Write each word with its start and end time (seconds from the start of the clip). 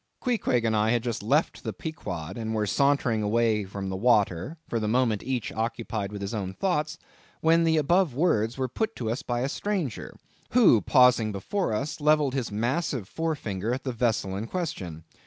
Queequeg 0.19 0.65
and 0.65 0.75
I 0.75 0.89
had 0.89 1.03
just 1.03 1.21
left 1.21 1.63
the 1.63 1.73
Pequod, 1.73 2.35
and 2.35 2.55
were 2.55 2.65
sauntering 2.65 3.21
away 3.21 3.65
from 3.65 3.89
the 3.89 3.95
water, 3.95 4.57
for 4.67 4.79
the 4.79 4.87
moment 4.87 5.21
each 5.21 5.51
occupied 5.51 6.11
with 6.11 6.23
his 6.23 6.33
own 6.33 6.55
thoughts, 6.55 6.97
when 7.41 7.65
the 7.65 7.77
above 7.77 8.15
words 8.15 8.57
were 8.57 8.67
put 8.67 8.95
to 8.95 9.11
us 9.11 9.21
by 9.21 9.41
a 9.41 9.47
stranger, 9.47 10.15
who, 10.53 10.81
pausing 10.81 11.31
before 11.31 11.71
us, 11.71 12.01
levelled 12.01 12.33
his 12.33 12.51
massive 12.51 13.07
forefinger 13.07 13.75
at 13.75 13.83
the 13.83 13.93
vessel 13.93 14.35
in 14.35 14.47
question. 14.47 15.03